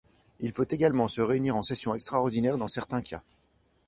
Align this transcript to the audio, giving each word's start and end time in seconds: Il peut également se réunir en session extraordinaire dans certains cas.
Il 0.39 0.51
peut 0.51 0.65
également 0.71 1.07
se 1.07 1.21
réunir 1.21 1.55
en 1.55 1.61
session 1.61 1.93
extraordinaire 1.93 2.57
dans 2.57 2.67
certains 2.67 3.03
cas. 3.03 3.21